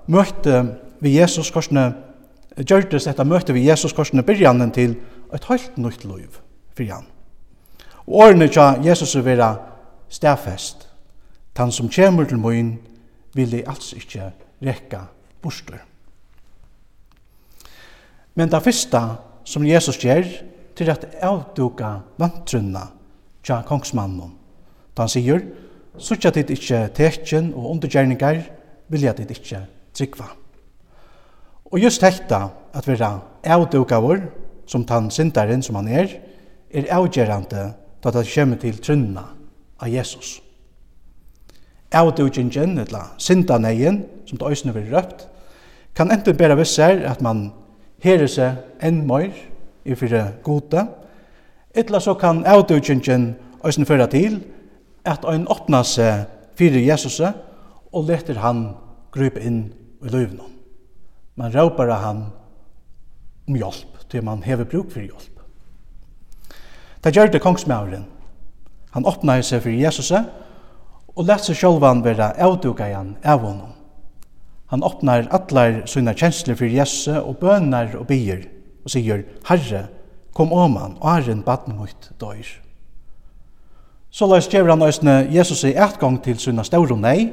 møte 0.06 0.62
ved 1.00 1.10
Jesus 1.10 1.50
korsene, 1.50 1.92
gjør 2.58 2.88
de 2.88 2.98
dette 2.98 3.24
møte 3.24 3.54
ved 3.54 3.64
Jesus 3.64 3.92
korsene 3.96 4.24
byrjanen 4.26 4.72
til 4.74 4.96
et 5.34 5.48
helt 5.50 5.78
nytt 5.78 6.04
liv 6.04 6.40
for 6.76 6.90
han. 6.90 7.06
Og 8.06 8.26
årene 8.26 8.48
til 8.48 8.84
Jesus 8.84 9.14
vil 9.16 9.24
være 9.24 9.56
stedfest. 10.08 10.88
Han 11.56 11.72
som 11.72 11.88
kommer 11.88 12.24
til 12.24 12.38
møyen 12.38 12.78
vil 13.34 13.50
de 13.52 13.62
altså 13.66 13.96
ikke 13.96 14.32
rekka 14.62 15.04
bostur. 15.42 15.78
Men 18.34 18.50
det 18.50 18.62
første 18.62 19.00
som 19.44 19.66
Jesus 19.66 19.98
gjør 19.98 20.26
til 20.76 20.90
at 20.90 21.06
avduka 21.22 21.98
vantrunna 22.18 22.88
tja 23.44 23.60
kongsmannen. 23.68 24.32
Da 24.96 25.04
han 25.04 25.12
sier, 25.12 25.44
Suttja 25.94 26.32
dit 26.34 26.48
ikkje 26.50 26.88
tekjen 26.96 27.52
og 27.54 27.68
undergjerningar 27.76 28.40
vilja 28.90 29.12
dit 29.14 29.30
ikkje 29.30 29.60
tryggva. 29.94 30.26
Og 31.70 31.78
just 31.78 32.02
hekta 32.02 32.48
at 32.74 32.88
vera 32.88 33.20
avdukavur, 33.46 34.24
som 34.66 34.82
tann 34.84 35.10
syndaren 35.10 35.62
som 35.62 35.78
han 35.78 35.88
er, 35.88 36.10
er 36.74 36.90
avgjerande 36.90 37.68
da 38.02 38.10
det 38.10 38.26
kommer 38.32 38.58
til 38.58 38.80
trunna 38.82 39.22
av 39.78 39.88
Jesus. 39.88 40.40
Avdukingen, 41.94 42.78
etla 42.82 43.04
syndaneien, 43.22 44.02
som 44.26 44.38
det 44.40 44.50
òsne 44.50 44.74
vil 44.74 44.90
røpt, 44.90 45.28
kan 45.94 46.10
enten 46.10 46.36
bæra 46.36 46.56
visser 46.58 47.04
at 47.06 47.22
man 47.22 47.52
herer 48.02 48.26
seg 48.26 48.58
enn 48.82 49.04
møyr 49.06 49.30
i 49.86 49.94
fyrre 49.94 50.32
gode, 50.42 50.88
Etla 51.74 52.00
så 52.00 52.14
kan 52.14 52.44
avdøkjengjen 52.46 53.34
òsne 53.66 53.86
føra 53.88 54.06
til 54.06 54.38
at 55.04 55.24
ein 55.26 55.48
åpna 55.50 55.82
seg 55.82 56.28
fyrir 56.58 56.84
Jesus 56.86 57.20
og 57.20 58.06
leter 58.06 58.38
han 58.38 58.68
grupe 59.14 59.42
inn 59.42 59.72
i 60.04 60.10
løyven. 60.12 60.40
Man 61.36 61.52
råpar 61.54 61.90
han 61.98 62.26
om 63.48 63.56
hjelp, 63.58 63.98
til 64.08 64.24
man 64.24 64.42
hever 64.42 64.64
bruk 64.64 64.92
for 64.92 65.02
hjelp. 65.02 65.42
Det 67.04 67.12
gjør 67.12 67.32
det 67.32 67.42
kongsmauren. 67.42 68.06
Han 68.94 69.06
åpna 69.06 69.40
seg 69.42 69.64
fyrir 69.64 69.86
Jesus 69.88 70.12
og 70.14 71.26
lett 71.26 71.44
seg 71.44 71.58
sjálvan 71.58 72.04
vera 72.04 72.32
avduka 72.38 72.86
igjen 72.86 73.16
av 73.24 73.42
honom. 73.42 73.74
Han 74.70 74.82
opnar 74.82 75.28
allar 75.34 75.82
sina 75.90 76.14
kjensler 76.14 76.56
fyrir 76.58 76.80
Jesus 76.80 77.10
og 77.20 77.36
bønar 77.42 77.92
og 77.98 78.08
bier 78.08 78.46
og 78.84 78.90
sier, 78.90 79.22
Herre, 79.46 79.84
kom 80.34 80.52
oman, 80.52 80.98
åren 81.00 81.42
badn 81.46 81.76
mot 81.78 82.10
døyr. 82.20 82.48
Så 84.14 84.26
løs 84.30 84.48
gjør 84.50 84.70
han 84.70 84.82
øsne 84.86 85.14
Jesus 85.32 85.64
i 85.64 85.74
gong 85.98 86.20
til 86.22 86.38
sunna 86.38 86.62
ståre 86.62 86.96
nei, 86.98 87.32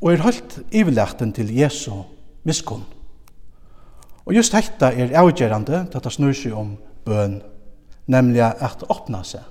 og 0.00 0.12
er 0.12 0.22
holdt 0.24 0.58
ivelagten 0.72 1.32
til 1.32 1.52
Jesu 1.54 1.92
miskunn. 2.44 2.84
Og 4.26 4.34
just 4.34 4.54
hekta 4.54 4.90
er 4.90 5.16
avgjerande 5.18 5.86
til 5.90 5.98
at 5.98 6.04
det 6.04 6.12
snur 6.12 6.32
seg 6.32 6.54
om 6.56 6.76
bøn, 7.04 7.40
nemlig 8.06 8.42
at 8.42 8.84
åpna 8.88 9.22
seg. 9.26 9.42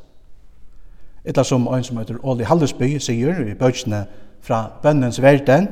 Etla 1.25 1.43
som 1.43 1.67
ein 1.67 1.84
som 1.84 2.00
heter 2.00 2.19
Oli 2.24 2.48
Hallesby 2.48 2.98
sier 3.00 3.43
i 3.43 3.55
bøkene 3.55 4.05
fra 4.41 4.65
bønnens 4.84 5.22
verden, 5.22 5.67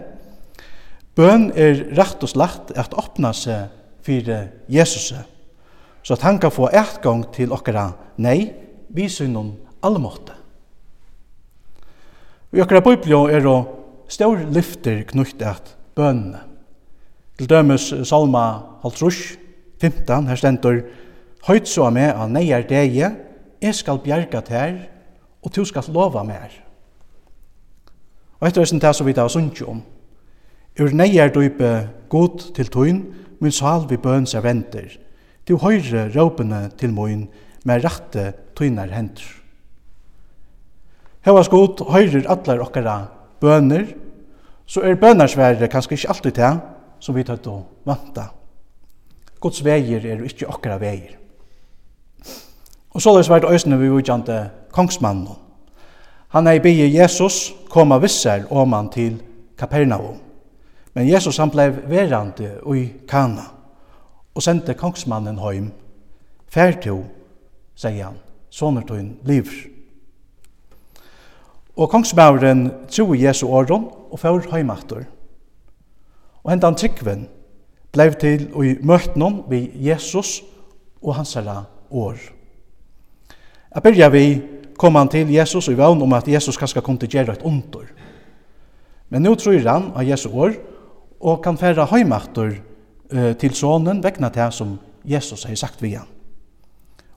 bøn 1.15 1.51
er 1.55 1.87
rett 1.97 2.23
og 2.23 2.29
slett 2.29 2.75
at 2.75 2.93
åpna 2.93 3.33
seg 3.33 3.71
fyrir 4.05 4.51
Jesus' 4.69 5.15
så 6.07 6.15
at 6.15 6.23
han 6.23 6.37
kan 6.39 6.53
få 6.55 6.69
etgang 6.71 7.25
til 7.35 7.51
okkara 7.51 7.89
nei, 8.23 8.53
vi 8.95 9.09
synnum 9.11 9.49
alle 9.83 9.99
måte. 9.99 10.31
I 12.55 12.61
okkara 12.63 12.79
biblio 12.85 13.25
er 13.27 13.43
å 13.43 13.57
stor 14.07 14.39
lyfter 14.55 15.01
knutt 15.09 15.41
at 15.43 15.73
bønne. 15.99 16.45
Til 17.35 17.49
dømes 17.51 17.89
Salma 18.07 18.45
Haltrush, 18.85 19.35
15, 19.81 20.29
her 20.31 20.39
stendur, 20.39 20.79
Høyt 21.47 21.67
så 21.67 21.89
med 21.91 22.09
av 22.15 22.31
neier 22.31 22.63
deie, 22.67 23.11
jeg 23.61 23.75
skal 23.75 23.99
bjerga 24.03 24.39
til 24.47 24.79
og 25.43 25.51
du 25.55 25.65
skal 25.67 25.91
lova 25.91 26.23
mer. 26.23 26.55
Og 28.39 28.47
etter 28.47 28.63
det 28.63 28.93
som 28.95 29.07
vi 29.07 29.15
da 29.15 29.27
sunnkje 29.27 29.67
om, 29.67 29.83
Ur 30.79 30.93
neier 30.93 31.31
døype 31.33 31.89
god 32.09 32.53
til 32.55 32.67
tøyn, 32.69 32.99
min 33.41 33.51
sal 33.51 33.87
vi 33.89 33.97
bøns 33.97 34.35
er 34.37 34.43
venter, 34.45 34.91
Du 35.47 35.55
høyre 35.61 36.09
råpene 36.11 36.67
til 36.77 36.91
moin, 36.93 37.27
med 37.67 37.83
rette 37.83 38.31
tøyner 38.55 38.91
hendur. 38.91 39.27
Hevas 41.27 41.49
god 41.51 41.83
høyrer 41.91 42.27
allar 42.31 42.61
okkara 42.63 42.97
bøner, 43.41 43.89
så 44.67 44.83
er 44.83 44.99
bønarsvære 44.99 45.67
kanskje 45.71 45.97
ikke 45.97 46.11
alltid 46.13 46.35
det 46.39 46.51
som 47.03 47.15
vi 47.15 47.23
tøyt 47.27 47.47
å 47.51 47.57
vanta. 47.87 48.29
Guds 49.39 49.63
veier 49.63 50.03
er 50.03 50.23
ikke 50.25 50.47
okkara 50.49 50.79
veier. 50.81 51.17
Og 52.95 53.03
så 53.03 53.13
løs 53.13 53.29
vært 53.29 53.47
øysene 53.47 53.77
vi 53.79 53.91
utgjante 53.93 54.39
kongsmannen. 54.73 55.35
Han 56.33 56.47
er 56.47 56.57
i 56.57 56.63
bygge 56.63 56.87
Jesus 56.91 57.53
koma 57.71 57.99
visser 58.03 58.47
om 58.49 58.73
han 58.73 58.89
til 58.91 59.19
Kapernaum. 59.57 60.17
Men 60.95 61.07
Jesus 61.07 61.37
han 61.37 61.51
blei 61.53 61.69
verande 61.69 62.57
i 62.73 62.87
Kana 63.07 63.56
og 64.37 64.45
sendte 64.45 64.77
kongsmannen 64.77 65.39
heim. 65.41 65.71
Fær 66.47 66.77
to, 66.83 66.99
sier 67.77 68.11
han, 68.11 68.19
sånne 68.53 68.85
tøyn 68.85 69.15
liv. 69.27 69.49
Og 71.77 71.89
kongsmauren 71.89 72.67
tro 72.89 73.09
i 73.13 73.23
Jesu 73.25 73.47
åren 73.49 73.89
og 73.89 74.21
fær 74.21 74.45
heimater. 74.53 75.07
Og 76.45 76.53
hentan 76.53 76.77
tryggven 76.77 77.25
blei 77.93 78.11
til 78.21 78.47
og 78.53 78.65
i 78.65 78.77
møtnum 78.85 79.41
vi 79.49 79.65
Jesus 79.87 80.39
og 81.01 81.17
hans 81.17 81.33
herra 81.37 81.63
år. 81.89 82.21
Jeg 83.73 83.83
byrja 83.83 84.09
vi 84.13 84.25
kom 84.77 84.95
han 84.95 85.09
til 85.09 85.33
Jesus 85.33 85.67
og 85.69 85.77
vann 85.77 86.01
om 86.01 86.13
at 86.13 86.29
Jesus 86.29 86.57
kanskje 86.57 86.81
kom 86.85 86.97
til 86.97 87.09
gjøre 87.09 87.33
et 87.37 87.45
ondur. 87.45 87.89
Men 89.09 89.23
nå 89.25 89.35
tror 89.35 89.59
han 89.65 89.91
av 89.95 90.05
Jesu 90.05 90.29
år 90.29 90.57
og 91.19 91.41
kan 91.43 91.57
færa 91.57 91.87
heimater 91.89 92.59
til 93.09 93.55
sonen 93.55 94.03
vegna 94.03 94.29
til 94.29 94.51
som 94.51 94.79
Jesus 95.05 95.43
har 95.43 95.55
sagt 95.55 95.81
vi 95.81 95.93
han. 95.95 96.07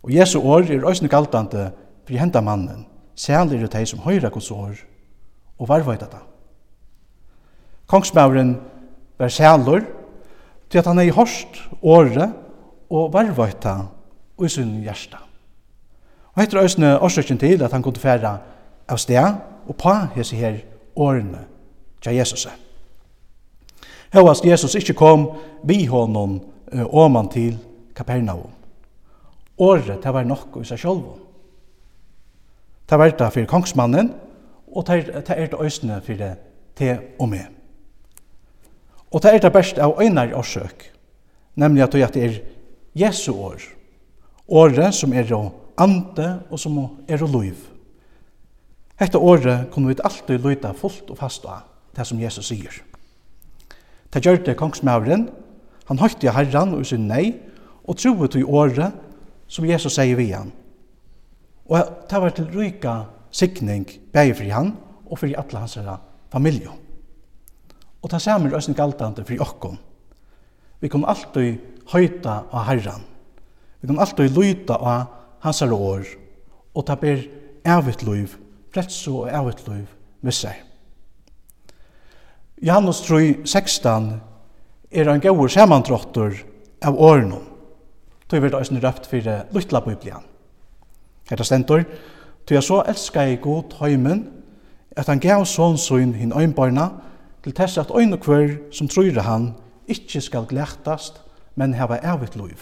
Og 0.03 0.15
Jesu 0.15 0.39
år 0.41 0.71
er 0.71 0.87
òsne 0.87 1.09
galtande 1.09 1.71
for 2.07 2.17
henda 2.17 2.41
mannen, 2.41 2.87
særlig 3.15 3.63
er 3.63 3.67
det 3.67 3.89
som 3.89 4.01
høyra 4.01 4.29
Guds 4.29 4.51
år, 4.51 4.75
og 5.59 5.69
varvøyda 5.69 6.07
det. 6.07 6.23
Kongsmauren 7.87 8.57
var 9.19 9.29
særlig 9.29 9.83
til 10.71 10.79
at 10.79 10.87
han 10.87 10.99
er 10.99 11.03
i 11.03 11.15
hårst 11.15 11.61
året 11.83 12.33
og 12.91 13.13
varvøyda 13.13 13.77
og 14.39 14.47
i 14.47 14.49
sin 14.49 14.81
hjärsta. 14.83 15.19
Og 16.35 16.43
heter 16.43 16.63
òsne 16.63 16.99
årsøkken 16.99 17.39
til 17.39 17.63
at 17.63 17.73
han 17.73 17.83
kunne 17.83 18.01
færa 18.01 18.39
av 18.89 18.99
sted 18.99 19.35
og 19.67 19.77
på 19.77 19.95
hese 20.15 20.37
her 20.37 20.59
årene 20.97 21.45
til 22.03 22.15
Jesus. 22.15 22.49
Høyast 24.11 24.45
Jesus 24.45 24.75
ikkje 24.75 24.97
kom 24.99 25.29
vi 25.63 25.85
honom 25.87 26.41
åman 26.91 27.29
til 27.31 27.59
Kapernaum. 27.95 28.51
Året, 29.59 30.01
det 30.03 30.13
var 30.15 30.25
nokko 30.25 30.63
i 30.63 30.67
seg 30.67 30.81
sjolv. 30.81 31.05
Det 32.91 32.99
var 32.99 33.13
det 33.15 33.29
for 33.35 33.47
kongsmannen, 33.47 34.11
og 34.73 34.87
det 34.87 35.13
er 35.15 35.47
det 35.47 35.61
øysene 35.61 36.01
for 36.03 36.19
det 36.19 36.33
te 36.75 36.97
og 37.19 37.29
med. 37.29 37.47
Og 39.11 39.23
det 39.23 39.35
er 39.35 39.43
det 39.45 39.53
best 39.53 39.79
av 39.79 39.99
øynar 40.01 40.35
årsøk, 40.35 40.91
nemlig 41.55 41.83
at 41.83 41.93
det 42.15 42.25
er 42.25 42.41
Jesu 42.95 43.33
år, 43.33 43.63
året 44.49 44.95
som 44.95 45.13
er 45.13 45.31
å 45.35 45.51
ande 45.79 46.41
og 46.51 46.59
som 46.59 46.79
er 47.09 47.23
å 47.23 47.31
liv. 47.31 47.57
Hette 48.99 49.19
året 49.19 49.71
kunne 49.71 49.95
vi 49.95 50.03
alltid 50.05 50.43
lyda 50.43 50.73
fullt 50.75 51.11
og 51.11 51.19
fast 51.19 51.47
av 51.47 51.63
det 51.97 52.07
som 52.07 52.19
Jesus 52.21 52.51
sier. 52.51 52.83
Det 54.13 54.25
gjør 54.25 54.43
det 54.45 54.57
han 55.91 55.99
høyte 55.99 56.27
i 56.27 56.31
herran 56.31 56.75
og 56.75 56.87
sin 56.87 57.09
nei, 57.11 57.33
og 57.83 57.97
troet 57.99 58.31
til 58.31 58.47
året 58.47 58.95
som 59.51 59.67
Jesus 59.67 59.97
sier 59.97 60.15
vi 60.15 60.29
han. 60.31 60.53
Og 61.67 62.07
det 62.11 62.21
var 62.23 62.31
til 62.35 62.47
ryka 62.55 62.95
sikning 63.35 63.89
begge 64.15 64.37
for 64.39 64.55
han 64.55 64.73
og 65.11 65.19
for 65.19 65.27
alle 65.27 65.59
hans 65.59 65.79
familie. 66.31 66.71
Og 68.03 68.11
det 68.11 68.23
samme 68.23 68.49
er 68.49 68.55
også 68.55 68.75
galtande 68.75 69.25
for 69.27 69.43
okkom. 69.43 69.77
Vi 70.81 70.89
kan 70.89 71.05
alltid 71.05 71.59
høyta 71.91 72.45
av 72.53 72.65
herran. 72.71 73.03
Vi 73.81 73.91
kan 73.91 73.99
alltid 73.99 74.31
lyta 74.37 74.79
av 74.79 75.07
hans 75.41 75.63
år, 75.63 76.07
og 76.75 76.87
ta 76.87 76.95
ber 76.95 77.27
evigt 77.67 78.03
liv, 78.07 78.37
frelse 78.73 79.11
og 79.11 79.29
evigt 79.29 79.67
liv 79.69 79.87
med 80.23 80.37
seg. 80.37 80.70
Johannes 82.63 83.01
3, 83.01 83.37
16 83.45 84.21
er 84.91 85.09
en 85.09 85.21
gaur 85.21 85.49
samandrottur 85.49 86.35
av 86.85 86.99
årenum. 87.01 87.47
Tøy 88.29 88.37
verður 88.37 88.61
eisini 88.61 88.83
røpt 88.83 89.07
fyrir 89.09 89.47
lutla 89.57 89.81
biblian. 89.81 90.27
Hetta 91.31 91.47
stendur, 91.47 91.87
tøy 92.45 92.59
er 92.59 92.67
så 92.67 92.83
elska 92.85 93.25
i 93.31 93.39
god 93.41 93.79
heimen, 93.79 94.27
at 94.93 95.09
han 95.09 95.23
gav 95.25 95.47
son 95.49 95.79
sin 95.81 96.13
hin 96.15 96.35
øynbarna, 96.37 96.91
til 97.41 97.57
tess 97.57 97.79
at 97.81 97.95
øyne 97.97 98.19
hver 98.21 98.59
som 98.77 98.89
trur 98.93 99.23
han, 99.25 99.55
ikkje 99.89 100.21
skal 100.21 100.45
glættast, 100.45 101.23
men 101.57 101.75
hava 101.75 101.97
evigt 102.05 102.37
liv. 102.37 102.61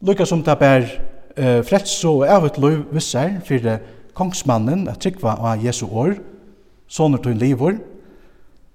Lukka 0.00 0.24
som 0.24 0.40
det 0.42 0.56
ber 0.58 0.88
eh, 1.36 1.60
frelso 1.60 2.22
og 2.22 2.38
evigt 2.38 2.58
liv 2.58 2.86
visser 2.92 3.36
fyrir 3.44 3.84
kongsmannen 4.14 4.88
at 4.88 5.04
tryggva 5.04 5.36
av 5.36 5.60
Jesu 5.64 5.86
år, 5.86 6.16
sonur 6.88 7.20
til 7.20 7.36
livor, 7.36 7.76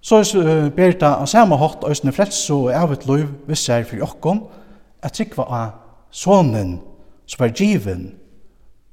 Så 0.03 0.19
uh, 0.35 0.67
ber 0.75 0.91
det 0.91 1.07
av 1.07 1.27
samme 1.31 1.55
hatt 1.57 1.85
øsne 1.87 2.11
frelse 2.11 2.53
og 2.53 2.73
evet 2.75 3.05
lov 3.07 3.29
visser 3.47 3.85
for 3.87 4.01
jokken 4.01 4.41
at 5.03 5.15
trykva 5.15 5.45
av 5.47 5.69
sonen 6.11 6.81
som 7.25 7.45
er 7.45 7.55
given 7.55 8.11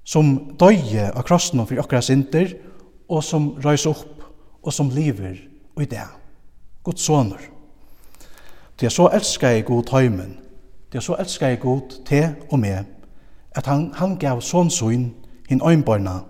som 0.07 0.31
døye 0.59 1.11
av 1.11 1.25
krossen 1.27 1.63
for 1.67 1.75
jokkere 1.75 2.03
sinter 2.03 2.55
og 3.11 3.25
som 3.27 3.53
røys 3.63 3.87
opp 3.91 4.23
og 4.63 4.73
som 4.73 4.91
lever 4.91 5.39
og 5.77 5.83
i 5.83 5.89
det. 5.91 6.07
Guds 6.85 7.03
soner. 7.03 7.43
Det 8.81 8.87
er 8.87 8.95
så 8.95 9.09
elsker 9.13 9.49
jeg 9.49 9.65
god 9.65 9.85
tøymen. 9.91 10.39
Det 10.93 10.99
er 10.99 11.05
så 11.05 11.17
elsker 11.19 11.47
jeg 11.47 11.61
god 11.61 12.05
til 12.07 12.29
og 12.51 12.59
med 12.59 12.85
at 13.55 13.67
han, 13.67 13.91
han 13.95 14.17
gav 14.19 14.41
sånn 14.41 14.71
søgn 14.71 15.11
hinn 15.49 15.63
øynbarna 15.67 16.21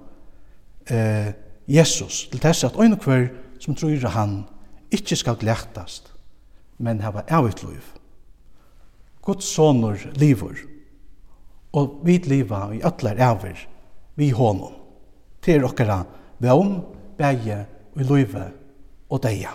eh, 0.90 1.32
Jesus 1.68 2.26
til 2.32 2.40
tess 2.40 2.64
at 2.64 2.80
øyne 2.80 2.96
hver 2.96 3.28
som 3.60 3.76
tror 3.76 4.08
han 4.08 4.44
ikkje 4.90 5.16
skal 5.16 5.38
glættast, 5.40 6.10
men 6.78 7.00
hava 7.04 7.24
avut 7.28 7.62
liv. 7.64 7.84
Guds 9.22 9.44
sonur 9.44 9.98
livur, 10.18 10.56
og 11.72 12.00
vi 12.04 12.18
liva 12.24 12.68
i 12.74 12.80
atlar 12.82 13.20
avur, 13.22 13.58
vi 14.16 14.30
honom, 14.34 14.74
til 15.42 15.64
okkara 15.64 16.02
vevn, 16.42 16.80
bæge, 17.18 17.64
og 17.96 18.06
livet 18.06 18.52
og 19.10 19.22
deia. 19.24 19.52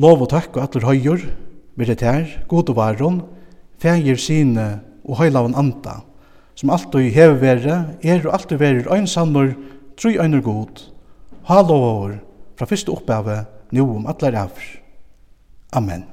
Lov 0.00 0.22
og 0.22 0.30
takk 0.32 0.54
og 0.56 0.64
atler 0.64 0.86
høyur, 0.86 1.24
militær, 1.76 2.28
god 2.48 2.70
og 2.72 2.78
varon, 2.78 3.18
fægir 3.82 4.20
sine 4.20 4.80
og 5.04 5.18
høylaven 5.18 5.56
anda, 5.58 6.00
som 6.54 6.70
alltid 6.70 7.10
hever 7.14 7.40
vere, 7.40 7.76
er 8.02 8.22
og 8.26 8.34
alltid 8.36 8.60
verer 8.60 8.88
øynsannor, 8.94 9.54
tru 9.96 10.14
einar 10.14 10.44
god, 10.44 10.86
halvåver 11.44 12.18
fra 12.58 12.66
fyrste 12.66 12.92
oppgave 12.94 13.44
nu 13.70 13.80
om 13.80 14.06
atler 14.10 14.36
av. 14.42 14.50
Amen. 15.72 16.09